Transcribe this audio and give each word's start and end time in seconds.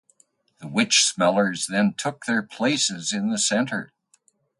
The 0.59 0.67
witch 0.67 1.05
smellers 1.05 1.67
then 1.67 1.93
took 1.95 2.25
their 2.25 2.41
places 2.41 3.13
in 3.13 3.29
the 3.29 3.37
center. 3.37 3.91